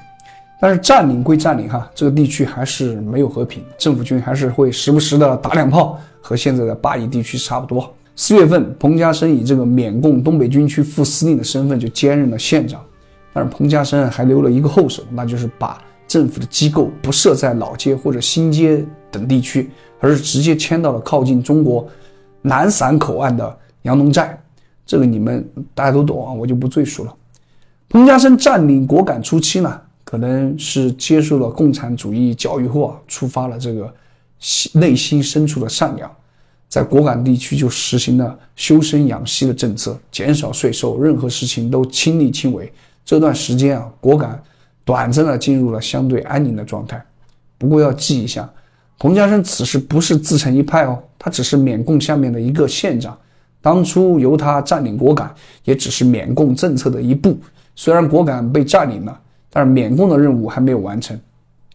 [0.64, 7.92] 但是占领归占领哈，这个地区还是没有和平，政府军还是会时不时的打两炮，和现在的巴以地区差不多。
[8.16, 12.82] 四月份，彭家声以这个缅共东北军区副司令的身份就兼任了县长，
[13.34, 21.86] 但是彭家声还留了一个后手，那就是把政府的机构不设在老街或者新街等地区，而是直接迁到了靠近中国
[22.40, 24.42] 南散口岸的杨龙寨。
[24.86, 27.14] 这个你们大家都懂啊，我就不赘述了。
[27.90, 33.92] 彭家声占领果敢初期呢，可能是接受了共产主义教育后啊，触发了这个
[34.74, 36.10] 内心深处的善良，
[36.68, 42.70] 在果敢地区就实行了修身养息的政策，减少税收，任何事情都亲力亲为。
[43.04, 44.40] 这段时间啊，果敢
[44.84, 47.02] 短暂的进入了相对安宁的状态。
[47.56, 48.48] 不过要记一下，
[48.98, 53.16] 彭家声此时不是自成一派哦，他只是缅共下面的一个县长。
[53.62, 57.38] 当初由他占领果敢，也只是缅共政策的一步。
[57.74, 59.20] 虽然果敢被占领了，
[59.54, 61.16] 但是缅共的任务还没有完成。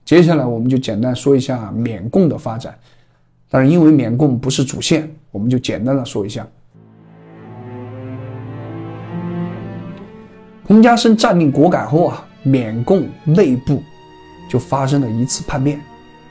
[0.03, 2.77] 接下来我们就简单说一下缅共的发展。
[3.49, 6.45] 但是因为缅共不是主线，我们就简单的说一下。
[10.67, 13.81] 彭家声占领果敢后啊，缅共内部
[14.49, 15.79] 就发生了一次叛变。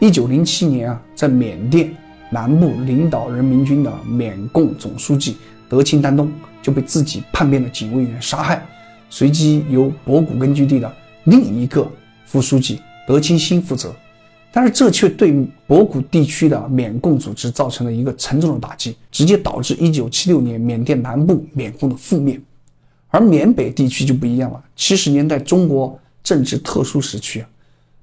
[0.01, 1.91] 一九零七年啊，在缅甸。
[2.31, 6.31] 南部领导人民军的缅共总书记德钦丹东
[6.61, 8.63] 就被自己叛变的警卫员杀害，
[9.09, 10.93] 随即由博古根据地的
[11.29, 11.87] 另一个
[12.25, 13.95] 副书记德钦新负责，
[14.51, 15.31] 但是这却对
[15.67, 22.41] 博古地区的缅共组织造成了一个沉重的打击，直接导致1976年缅甸南部缅共的覆灭。
[23.09, 27.45] 而缅北地区就不一样了，七十年代中国政治特殊时期，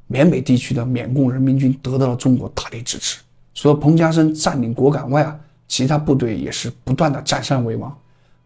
[0.05, 3.19] 缅北地区的缅共人民军得到了中国大力支持。
[3.55, 5.35] 除了彭家声占领果敢外啊，
[5.67, 7.95] 其他部队也是不断的占山为王。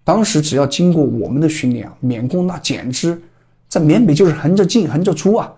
[0.05, 3.21] 当时只要经过我们的训练啊，缅共那简直
[3.69, 5.53] 在缅北就是横着进横着出啊。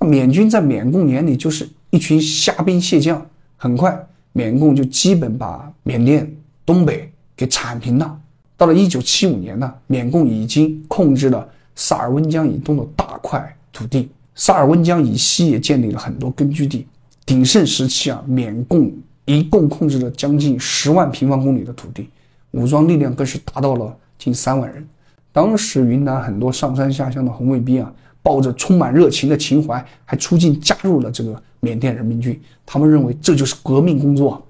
[0.00, 3.24] 缅军在缅共眼里就是一群虾兵蟹将。
[3.56, 3.98] 很快，
[4.32, 6.30] 缅共就基本把缅甸
[6.66, 8.20] 东北给铲平了。
[8.56, 16.86] 到了一九七五年呢，缅共已经控制了萨尔温江以东的大块土地，萨尔温江以西也建立了很多根据地。
[17.24, 18.92] 鼎盛时期啊，缅共
[19.24, 22.10] 一共控制了将近十万平方公里的土地，
[22.50, 24.86] 武装力量更是达到了近三万人。
[25.34, 27.92] 当时云南很多上山下乡的红卫兵啊，
[28.22, 32.40] 抱着充满热情的情怀，还出境加入了这个缅甸人民军。
[32.64, 34.40] 他们认为这就是革命工作。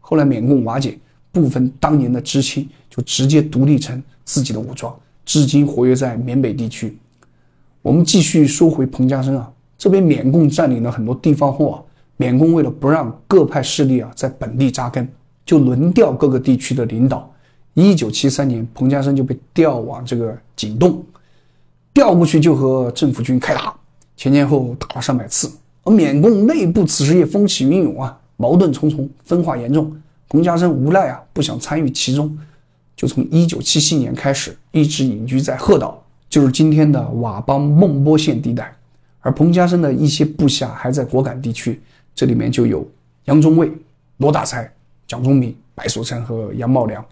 [0.00, 0.98] 后来缅共瓦解，
[1.30, 4.92] 部分当年的知青就直接独立成自己的武装，
[5.24, 6.98] 至今活跃在缅北地区。
[7.80, 11.80] 我们继续说回彭家声啊，这边缅共占领了很多地方后啊。
[12.16, 15.08] 缅共为了不让各派势力啊在本地扎根，
[15.46, 17.31] 就轮调各个地区的领导。
[17.74, 21.04] 一九七三年，彭家声就被调往这个景洞，
[21.94, 23.74] 调过去就和政府军开打，
[24.16, 25.50] 前前后后打了上百次。
[25.84, 29.92] 而缅共内部此时也风起云涌啊，矛盾重重，分化严重。
[30.28, 32.38] 彭家声无奈啊，不想参与其中，
[32.94, 38.74] 就从一九七七年开始一直隐居在鹤岛，就是今天的佤邦孟波县地带。
[39.20, 41.80] 而彭家声的一些部下还在果敢地区。
[42.14, 42.86] 这里面就有
[43.24, 43.72] 杨中卫、
[44.18, 44.70] 罗大才、
[45.06, 47.04] 蒋忠敏、白所成和杨茂良，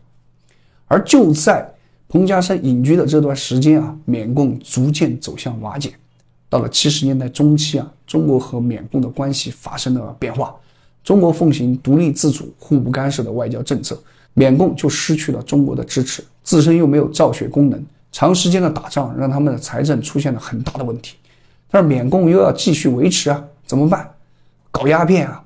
[0.90, 1.72] 而就在
[2.08, 5.92] 彭家声隐居的这段时间啊，缅共逐渐走向瓦解。
[6.48, 10.52] 到了七十年代中期啊，中国和缅共的关系发生了变化。
[11.04, 14.02] 中国奉行独立自主、互不干涉的外交政策，
[14.34, 21.14] 缅共就失去了中国的支持，自身又没有造血功能，长时间的打仗让他们的财政出现了很大的问题。
[21.70, 24.10] 但是缅共又要继续维持啊，怎么办？
[24.72, 25.40] 搞鸦片啊，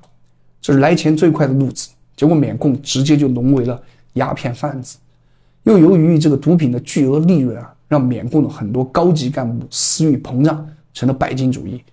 [0.59, 1.89] 这是来钱最快的路子。
[2.15, 3.79] 结果缅共直接就沦为了
[4.13, 4.97] 鸦片贩子。
[5.65, 11.83] 又由于这个毒品的巨额利润啊，让缅共的很多高级干部私欲膨胀，成了拜金主义。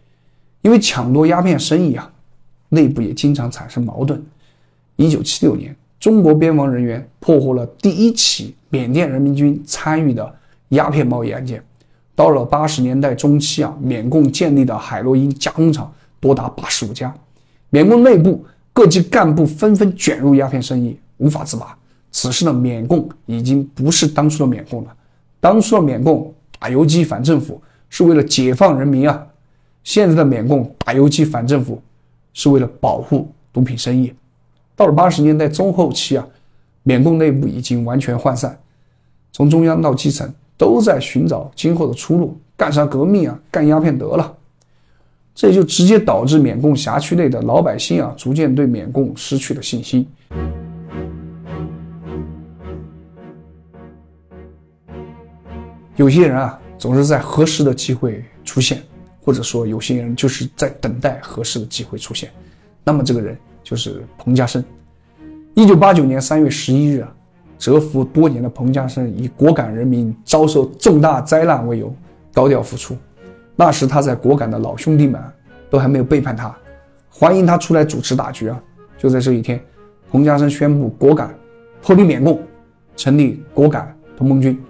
[0.63, 2.11] 因为抢夺鸦片生意啊，
[2.69, 4.23] 内部也经常产生矛盾。
[4.97, 10.35] 一九七六年，中国边防人员破获了第一起缅甸人民军参与的
[10.69, 11.63] 鸦片贸易案件。
[12.15, 15.93] 到了八十年代中期啊，缅共建立的海洛因加工厂。
[16.21, 17.13] 多达八十五家，
[17.71, 21.77] 缅共内部各级干部纷纷卷入鸦片生意，无法自拔。
[22.13, 24.95] 此时的缅共已经不是当初的缅共了，
[25.41, 29.27] 当初的缅共打游击反政府是为了解放人民啊，
[29.83, 31.83] 现在的缅共打游击反政府
[32.35, 34.13] 是为了保护毒品生意。
[34.77, 36.27] 到了八十年代中后期啊，
[36.83, 38.59] 缅共内部已经完全涣散，
[39.33, 43.39] 从中央到基层都在寻找今后的出路，干啥革命啊？
[43.51, 44.37] 干鸦片得了。
[45.35, 50.07] 这也就直接导致缅共辖区内的老百姓啊，逐渐对缅共失去了信心。
[56.03, 58.83] 有些人啊，总是在合适的机会出现，
[59.25, 62.29] 或者说有些人就是在等待合适的机会出现。
[62.83, 64.65] 那么这个人就是彭家声。
[65.55, 67.15] 一九八九年三月十一日啊，
[67.57, 71.95] 蛰伏多年的彭家声以果敢人民遭受重大灾难为由，
[72.35, 72.97] 高调复出。
[73.55, 75.23] 那时他在果敢的老兄弟们
[75.71, 76.53] 都还没有背叛他，
[77.09, 78.61] 欢迎他出来主持大局啊！
[78.99, 79.63] 就在这一天，
[80.11, 81.33] 彭家声宣布果敢
[81.81, 82.43] 脱离缅共，
[82.97, 84.61] 成立果敢同盟军。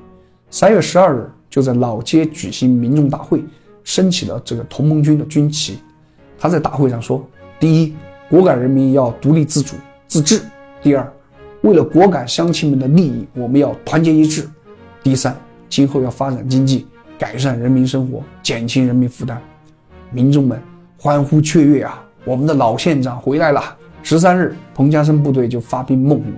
[0.52, 3.42] 三月十二日，就在老街举行民众大会，
[3.84, 5.78] 升起了这个同盟军的军旗。
[6.38, 7.26] 他在大会上说：
[7.58, 7.94] 第一，
[8.28, 10.40] 果敢人民要独立自主自治；
[10.82, 11.10] 第二，
[11.62, 14.42] 为了果敢乡亲们的利益，我们要团结一致；
[15.02, 15.34] 第三，
[15.70, 16.86] 今后要发展经济，
[17.18, 19.40] 改善人民生活，减轻人民负担。
[20.10, 20.60] 民众们
[20.98, 22.04] 欢呼雀跃啊！
[22.26, 23.74] 我们的老县长回来了。
[24.02, 26.34] 十三日，彭家声部队就发兵孟武，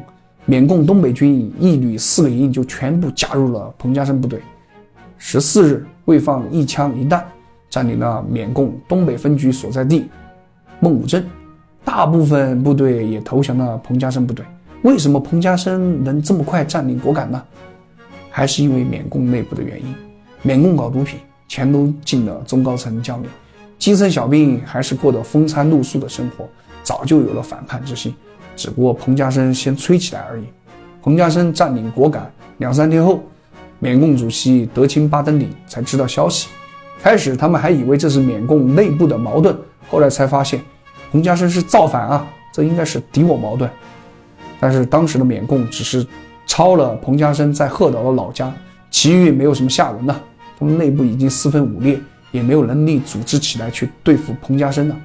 [0.47, 4.43] 缅共东北军一旅四个营就全部加入了彭家声部队。
[5.17, 7.27] 十四日，未放一枪一弹，
[7.71, 10.07] 占领了缅共东北分局所在地
[10.81, 11.25] 孟武镇，
[11.83, 14.45] 大部分部队也投降了彭家声部队。
[14.83, 17.43] 为什么彭家声能这么快占领果敢呢？
[18.29, 19.95] 还是因为缅共内部的原因。
[20.43, 23.31] 缅共搞毒品，钱都进了中高层将领，
[23.79, 26.47] 基层小兵还是过得风餐露宿的生活。
[26.83, 28.15] 早就有了反叛之心，
[28.57, 30.45] 只不过彭家声先吹起来而已。
[31.03, 33.23] 彭家声占领果敢两三天后，
[33.79, 36.49] 缅共主席德钦巴登里才知道消息。
[37.03, 39.55] 开始他们还以为这是缅共内部的矛盾，
[39.91, 40.61] 后来才发现
[41.13, 43.71] 彭家声是造反啊，这应该是敌我矛盾。
[44.59, 46.07] 但是当时的缅共只是
[46.47, 48.51] 抄了彭家声在鹤岛的老家，
[48.91, 50.19] 其余没有什么下文了。
[50.59, 54.97] 他们内部已经四分五裂，也没有能力组织起来去对付彭家声了。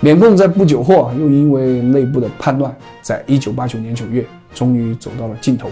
[0.00, 5.70] 缅共在不久后又因为内部的叛乱，在一九八九年九月终于走到了尽头。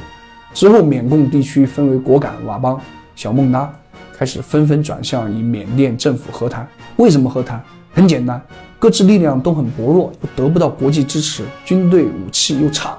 [0.54, 2.80] 之后，缅共地区分为果敢、佤邦、
[3.14, 3.70] 小孟拉，
[4.16, 6.66] 开始纷纷转向与缅甸政府和谈。
[6.96, 7.62] 为什么和谈？
[7.92, 8.40] 很简单，
[8.78, 12.96] 各自力量都很薄弱，又得不到国际支持，军队武器又差，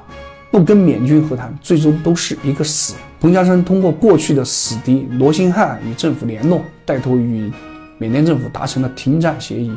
[0.52, 2.94] 不跟缅军和谈，最终都是一个死。
[3.20, 7.52] 彭家声通过过去的死敌罗兴汉与政府联络，带头与
[7.98, 9.76] 缅甸政府达成了停战协议。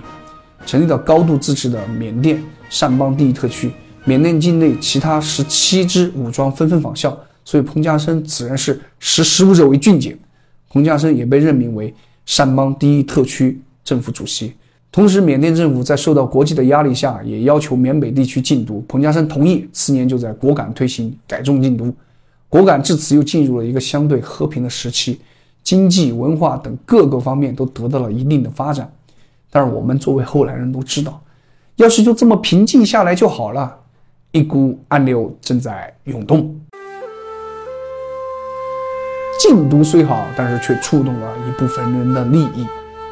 [0.69, 3.71] 成立了高度自治的缅甸善邦第一特区，
[4.05, 10.15] 缅甸境内其他十七支武装纷纷仿效，所以彭家声自然是识时务者为俊杰。
[10.69, 11.95] 彭家声也被任命为
[12.27, 14.53] 善邦第一特区政府主席。
[14.93, 18.85] 同时，缅甸政府在受到国际的压力下，也要求缅北地区禁毒。
[18.87, 21.91] 彭家声同意，次年就在果敢推行改种禁毒。
[22.51, 25.19] 果敢至此又进入了一个相对和平的时期，
[25.63, 28.91] 经济、文化等各个方面都得到了一定的发展。
[29.51, 31.21] 但是我们作为后来人都知道，
[31.77, 33.77] 要是就这么平静下来就好了。
[34.33, 36.55] 一股暗流正在涌动。
[39.41, 42.67] 禁毒虽好，但是却触动了一部分人的利益。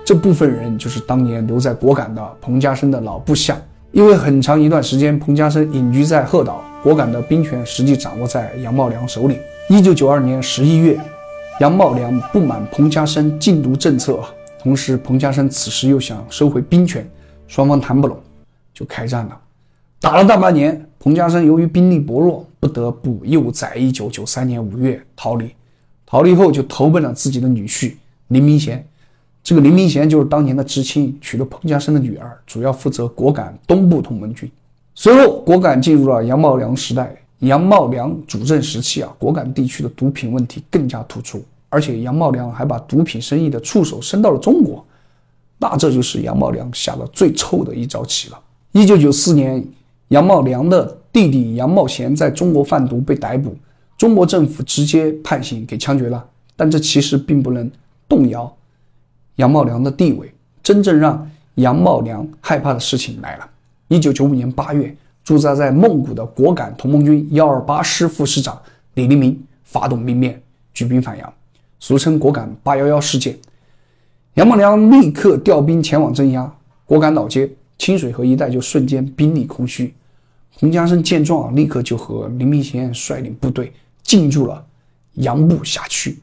[0.05, 3.57] 这部分人就是当年留在果敢的彭家声的老部下。
[3.93, 9.39] 因为很长一段时间，彭家声隐居在鹤岛，果敢的兵权实际掌握在杨茂良手里。
[9.71, 11.01] 一九九二年十一月，
[11.61, 14.21] 杨茂良不满彭家声禁毒政策。
[14.67, 17.09] 同时，彭家声此时又想收回兵权，
[17.47, 18.19] 双方谈不拢，
[18.75, 19.41] 就开战了。
[20.01, 25.49] 打了大半年，彭家声由于兵力薄弱，不得不又在一九九三年五月逃离。
[26.05, 27.95] 逃离后就投奔了自己的女婿
[28.27, 28.85] 林明贤。
[29.41, 34.51] 这个林明贤就是当年的知青，娶了彭家声的女儿，主要负责果敢东部同盟军。
[34.97, 37.15] 随后，果敢进入了杨茂良时代。
[37.39, 41.41] 杨茂良主政时期啊，果敢地区的毒品问题更加突出。
[41.69, 44.85] 而且杨茂良还把毒品生意的触手伸到了中国，
[45.59, 48.41] 那这就是杨茂良下的最臭的一招棋了。
[48.73, 49.65] 一九九四年，
[50.09, 53.57] 杨茂良的弟弟杨茂贤在中国贩毒被逮捕，
[53.97, 56.25] 中国政府直接判刑给枪决了。
[56.55, 57.71] 但这其实并不能
[58.09, 58.51] 动摇
[59.37, 60.33] 杨茂良的地位。
[60.63, 63.49] 真正让杨茂良害怕的事情来了。
[63.89, 68.61] 一九九五年八月，驻扎在孟古的果敢同盟军幺二八师副师长
[68.95, 70.43] 李黎明发动兵变，
[70.75, 71.33] 举兵反杨。
[71.87, 73.39] 俗称果敢八幺幺事件，
[74.35, 76.53] 杨茂良立刻调兵前往镇压
[76.85, 79.95] 果敢老街、清水河一带，就瞬间兵力空虚。
[80.55, 83.73] 洪家声见状，立刻就和林明贤率领部队
[84.03, 84.67] 进驻了
[85.13, 86.19] 杨部辖区。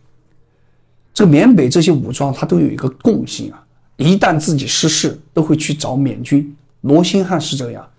[1.14, 6.54] 这缅北这些武装，他都有一个共性啊，一旦自己失势，都会去找缅军。
[6.82, 7.90] 罗兴汉是这样，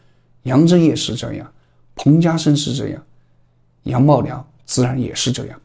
[0.43, 1.51] 杨振业是这样，
[1.95, 3.03] 彭家声是这样，
[3.85, 5.59] 杨茂良自然也是这样。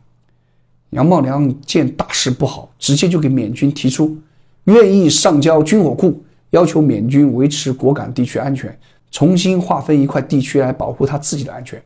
[0.92, 4.18] 杨茂良见大事不好，直接就给缅军提出，
[4.64, 8.76] 愿意上交军火库，要求缅军维持果敢地区安全，
[9.12, 11.82] 重新划分一块地区来保护他自己的安全。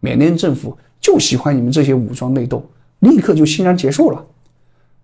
[0.00, 2.64] 缅甸政府就喜欢你们这些武装内斗，
[3.00, 4.24] 立刻就欣然接受了。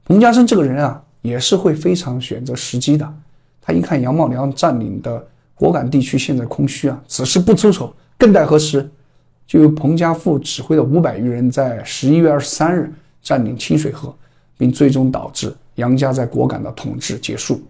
[0.05, 3.15] 彭家声这个人啊，也是会非常选择时机的。
[3.63, 8.91] 他一看杨茂良占领的果敢地区现在空虚啊，此时不出手更待何时？
[9.47, 12.93] 就由彭家富指挥的五百余人在十一月二十三日。
[13.25, 14.15] 占领清水河，
[14.57, 17.61] 并最终导致杨家在果敢的统治结束。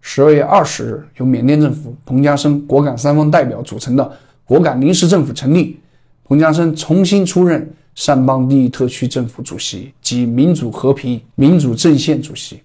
[0.00, 4.12] 十二月二十日，由缅甸政府、彭家声、果敢三方代表组成的
[4.44, 5.78] 果敢临时政府成立，
[6.24, 12.62] 彭家声重新出任善邦第一特区政府主席及民主和平民主阵线主席，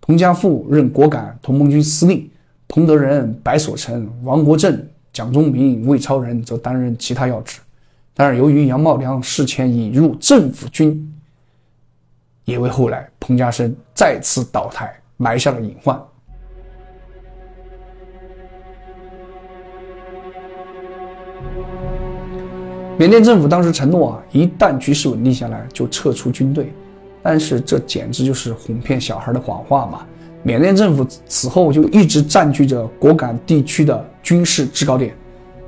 [0.00, 2.28] 彭家富任果敢同盟军司令，
[2.68, 7.60] 彭德仁、白所成、王国正、蒋忠明、魏超人则担任其他要职。
[8.12, 11.14] 但是由于杨茂良事前引入政府军，
[12.46, 16.00] 也为后来彭家声再次倒台埋下了隐患。
[22.98, 26.72] 缅甸政府当时承诺啊，一旦局势稳定下来，就撤出军队。
[27.22, 30.06] 但是这简直就是哄骗小孩的谎话嘛！
[30.42, 35.12] 缅甸政府此后就一直占据着果敢地区的军事制高点。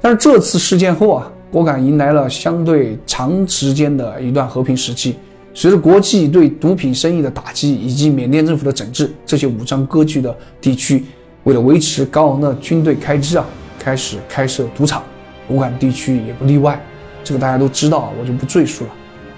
[0.00, 5.18] 但是这次事件后啊，果敢迎来了相对长时间的一段和平时期。
[5.58, 11.04] 随着国际对毒品生意的打击以及缅甸政府的整治，这些武装割据的地区
[11.42, 13.44] 为了维持高昂的军队开支啊，
[13.76, 15.02] 开始开设赌场。
[15.48, 16.80] 果敢地区也不例外。
[17.24, 18.90] 这个大家都知道，我就不赘述了。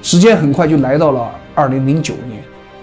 [0.02, 2.42] 时间很快就来到了二零零九年，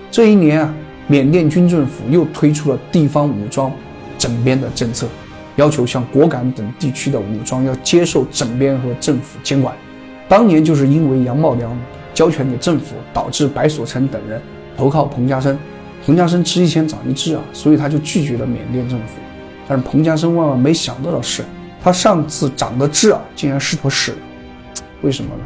[0.09, 0.73] 这一年啊，
[1.05, 3.71] 缅甸军政府又推出了地方武装
[4.17, 5.05] 整编的政策，
[5.57, 9.75] 要求像果敢等地区的武装要接受整编和政府监管。
[10.27, 11.69] 当年就是因为杨茂良
[12.17, 14.41] 交权给政府，导致白所成等人
[14.75, 15.55] 投靠彭家声，
[16.03, 19.19] 彭家声吃一堑长一智啊，所以他就拒绝了缅甸政府。
[19.67, 21.43] 但是彭家声万万没想到的是，
[21.79, 24.15] 他上次长的智啊，竟然是坨屎。
[25.03, 25.43] 为什么呢？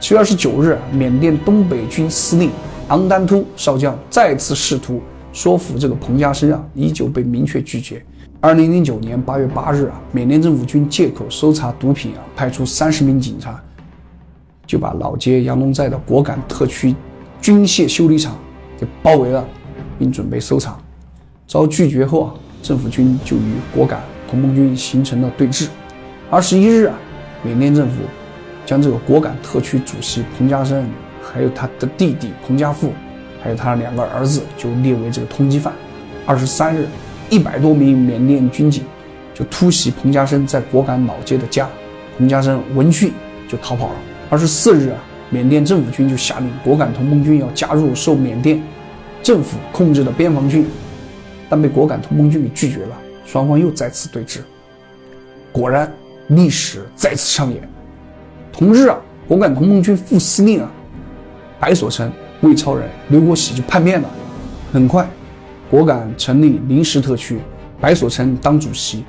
[0.00, 2.50] 七月二十九日，缅甸东北军司令
[2.88, 5.02] 昂丹突少将再次试图
[5.34, 8.02] 说服这个彭家声啊，依旧被明确拒绝。
[8.40, 13.62] 二零零九年八月八日啊，缅甸政府军借口搜查毒品啊，派出三十名警察，
[14.66, 16.94] 就把老街杨龙寨的果敢特区
[17.40, 18.36] 军械修理厂
[18.78, 19.46] 给包围了，
[19.98, 20.76] 并准备搜查。
[21.46, 25.68] 遭拒绝后啊，政府军就与果敢同盟军形成了对峙。
[26.30, 26.98] 二十一日啊，
[27.42, 28.02] 缅甸政府。
[28.64, 30.84] 将这个果敢特区主席彭家声，
[31.22, 32.92] 还有他的弟弟彭家富，
[33.40, 35.72] 还有他的两个儿子，就列为这个通缉犯。
[36.26, 36.88] 二十三日，
[37.30, 38.82] 一百多名缅甸军警
[39.32, 41.68] 就突袭彭家声在果敢老街的家，
[42.18, 43.12] 彭家声闻讯
[43.46, 43.94] 就逃跑了。
[44.28, 44.98] 二十四日啊，
[45.30, 48.60] 缅甸政府军就下令果敢同盟军要加入受缅甸
[49.22, 50.66] 政府控制的边防军，
[51.48, 52.96] 但被果敢同盟军给拒绝了。
[53.24, 54.38] 双方又再次对峙，
[55.52, 55.92] 果然
[56.28, 57.68] 历史再次上演。
[58.52, 58.96] 同日啊，
[59.28, 60.70] 果敢同盟军副司令啊，
[61.60, 62.10] 白所成、
[62.40, 64.08] 魏超人、刘国喜就叛变了。
[64.72, 65.08] 很快，
[65.70, 67.40] 果敢成立临时特区，
[67.80, 69.04] 白所成当主席，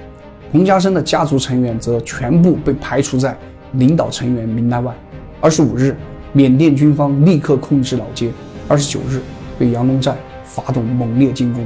[0.51, 3.35] 彭家声的家族成员则全部被排除在
[3.73, 4.93] 领导成员名单外。
[5.39, 5.95] 二十五日，
[6.33, 8.31] 缅甸军方立刻控制老街。
[8.67, 9.21] 二十九日，
[9.59, 11.65] 对杨龙寨发动猛烈进攻，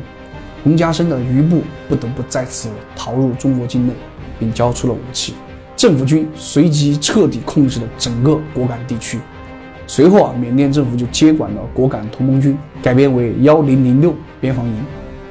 [0.63, 3.93] 彭家声的余部不得不再次逃入中国境内，
[4.37, 5.33] 并交出了武器。
[5.77, 9.19] 政府军随即彻底控制了整个果敢地区。
[9.87, 14.75] 随后啊，缅甸政府就接管了果敢同盟军，改编为幺零零六边防营。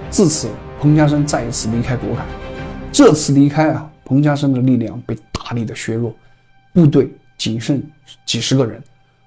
[0.09, 0.49] 自此，
[0.80, 2.26] 彭家声再一次离开果敢。
[2.91, 6.12] 这次离开啊，彭家声的力量被大力的削弱，
[6.72, 7.80] 部队仅剩
[8.25, 8.83] 几十个人。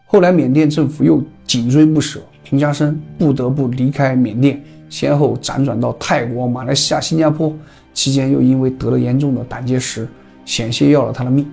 [0.06, 7.54] 后来，缅甸政府又紧追不舍，彭家声不得不离开缅甸，先后辗转到泰国、马来西亚、新加坡。
[7.94, 10.08] 期间又因为得了严重的胆结石。
[10.46, 11.50] 险些要了他的命，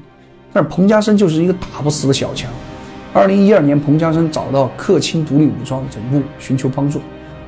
[0.52, 2.50] 但是彭家声就是一个打不死的小强。
[3.12, 7.00] 二零一二年，彭家声找到克钦独立武装总部寻求帮助，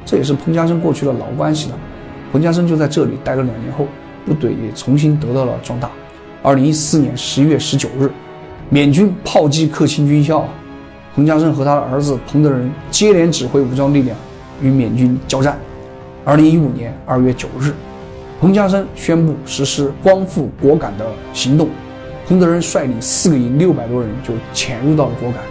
[0.06, 1.78] 这也是彭家声过去的老关系了。
[2.30, 3.88] 彭家声就在这里待了两年后，
[4.24, 5.90] 部队也重新得到了壮大。
[6.42, 8.08] 二零一四年十一月十九日，
[8.72, 10.48] 缅军炮击克钦军校，
[11.14, 14.16] 彭家声和他的儿子彭德仁接连指挥武装力量
[14.62, 15.60] 与缅军交战。
[16.24, 17.74] 二零一五年二月九日。
[18.40, 21.68] 彭家声宣布实施光复果敢的行动，
[22.26, 25.42] 彭德仁率领四个营六百多人就潜入到了果敢，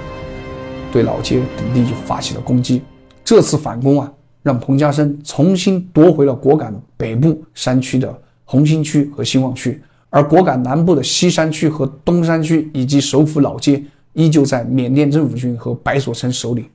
[0.92, 2.82] 对老街等地就发起了攻击。
[3.24, 4.12] 这次反攻啊，
[4.42, 9.80] 让彭家声重新夺回了果敢北部山区的红星区和兴旺区，
[10.14, 13.82] 而果敢南部的西山区和东山区以及首府老街
[14.12, 16.70] 依旧在缅甸政府军和白所成手里。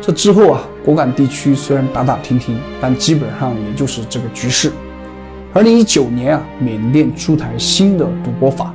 [0.00, 4.72] 这之后啊，果敢地区虽然打打停停，但基本上也就是这个局势。
[5.54, 8.74] 二零一九年啊，缅甸出台新的赌博法，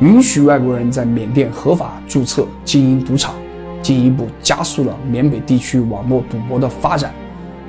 [0.00, 3.32] 允许外国人在缅甸合法注册经营赌场，
[3.80, 7.14] 进一步加速了缅北地区网络赌博的发展。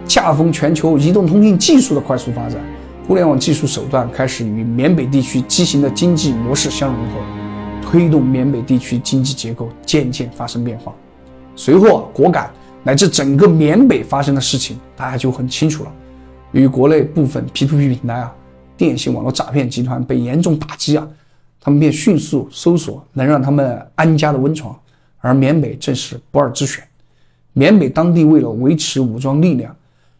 [0.07, 2.59] 恰逢全球移动通信技术的快速发展，
[3.07, 7.19] 互联网技术手段开始与缅北地区畸形的经济模式相融合，
[7.81, 10.93] 推动缅北地区经济结构渐渐发生变化。
[11.55, 12.49] 随后，果敢。
[12.85, 15.91] 乃至整个缅北发生的事情，大家就很清楚了。
[16.51, 18.35] 与国内部分 P2P 平台啊，
[18.75, 21.07] 电信网络诈骗集团被严重打击啊，
[21.61, 24.77] 他们便迅速搜索能让他们安家的温床，
[25.19, 26.83] 而缅北正是不二之选。
[27.53, 29.73] 缅北当地为了维持武装力量，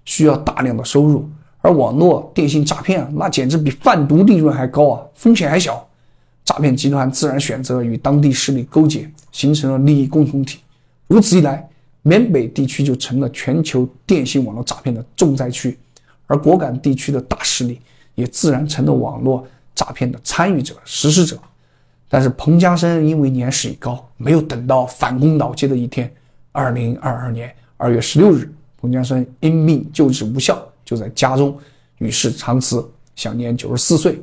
[0.06, 1.30] 需要大量的收入，
[1.62, 5.88] 而网络电信诈骗，那简直比贩毒利润还高啊，风险还小，
[6.43, 10.60] 诈骗集团自然选择与当地势力勾结，形成了利益共同体。
[11.08, 11.68] 如此一来，
[12.01, 15.78] 缅北地区就成了全球电信网络诈骗的重灾区，
[16.28, 17.80] 而果敢地区的大势力
[18.16, 21.38] 也自然成了网络诈骗的参与者、实施者。
[22.10, 26.14] 但是彭家声因为年事已高，没有等到反攻老街的一天。
[26.51, 28.47] 二零二二年二月十六日，
[28.84, 31.58] 彭家声因病救治无效，就在家中
[32.00, 34.22] 与世长辞，享年九十四岁。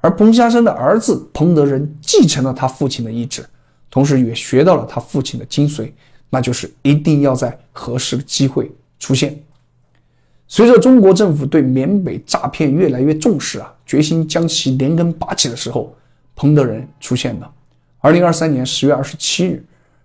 [0.00, 3.44] 而彭家声的儿子彭德仁继承了他父亲的意志，
[3.90, 5.90] 同时也学到了他父亲的精髓，
[6.30, 8.70] 那就是一定要在合适的机会
[9.00, 9.36] 出现。
[10.46, 15.92] 随着中国政府对缅北诈骗越来越重视啊，决心将其连根拔起的时候，
[16.36, 17.52] 彭德仁出现了。
[17.98, 19.64] 二零二三年十月二十七日，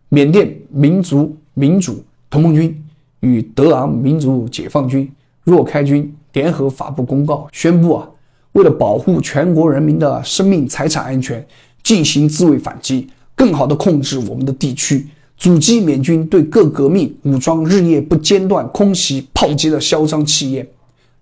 [0.09, 1.37] 缅甸民族。
[1.55, 2.82] 民主同盟军
[3.23, 5.09] 与德昂民族解放军
[5.45, 8.07] 若开军联合发布公告，宣布啊，
[8.51, 11.45] 为了保护全国人民的生命财产安全，
[11.81, 15.07] 进行自卫反击，更好地控制我们的地区，
[15.37, 20.67] 阻击缅军对各革命武装日夜不间断空袭炮击的嚣张气焰，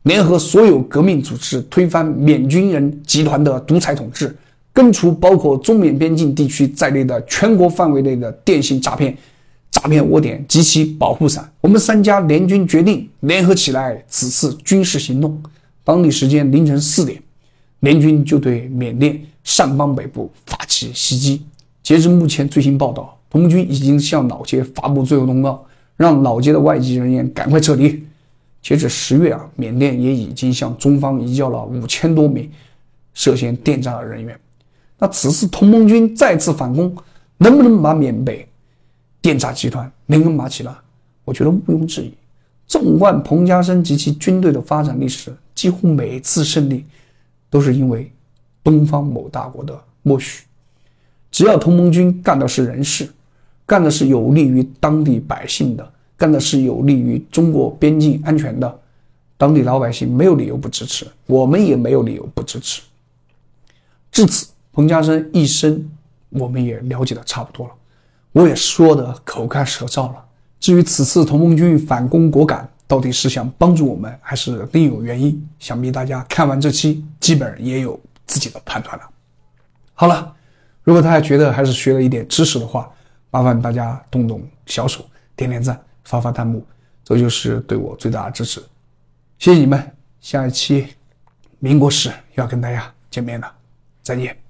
[0.03, 4.35] 联合所有革命组织推翻缅军人集团的独裁统治，
[4.73, 9.15] 根除包括中缅边境地区在内的全国范围内的电信诈骗。
[9.71, 15.41] 诈骗窝点及其保护伞，我们三家联军决定联合起来此次军事行动。
[15.83, 17.21] 当地时间凌晨四点，
[17.79, 21.41] 联军就对缅甸上邦北部发起袭击。
[21.81, 25.65] 截至目前最新报道，同盟军已经向老街发布最后通告，
[25.97, 28.03] 让老街的外籍人员赶快撤离。
[28.61, 32.47] 截至十月啊，缅甸也已经向中方移交了五千多名
[33.15, 34.39] 涉嫌电诈的人员。
[34.99, 36.95] 那此次同盟军再次反攻，
[37.37, 38.47] 能不能把缅北？
[39.21, 40.83] 电诈集团连根拔起了，
[41.23, 42.13] 我觉得毋庸置疑。
[42.65, 46.85] 纵观彭家声及其军队的发展历史，几乎每次胜利
[47.49, 48.11] 都是因为
[48.63, 50.45] 东方某大国的默许。
[51.29, 53.09] 只要同盟军干的是人事，
[53.65, 58.79] 干的是有利于当地百姓的，干的是有利于中国边境安全的，
[59.37, 62.81] 当地老百姓没有理由不支持，我们也没有理由不支持。
[64.11, 65.89] 至此，彭家声一生
[66.29, 67.73] 我们也了解的差不多了。
[68.31, 70.25] 我也说的口干舌燥了。
[70.59, 75.49] 至于此次同盟军反攻果敢，到底是想帮助我们，还是另有原因？
[75.59, 79.09] 想必大家看完这期，基本也有自己的判断了。
[79.93, 80.35] 好了，
[80.83, 82.91] 如果大家觉得还是学了一点知识的话，
[83.31, 85.03] 麻烦大家动动小手，
[85.35, 86.65] 点点赞，发发弹幕，
[87.03, 88.61] 这就是对我最大的支持。
[89.39, 89.91] 谢谢你们！
[90.19, 90.87] 下一期
[91.59, 93.51] 民国史要跟大家见面了，
[94.03, 94.40] 再见。